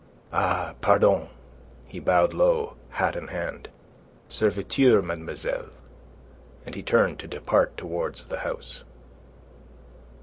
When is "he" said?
1.85-1.99, 6.73-6.81